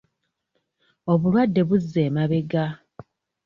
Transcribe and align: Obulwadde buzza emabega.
Obulwadde 1.11 1.61
buzza 1.69 1.99
emabega. 2.07 2.65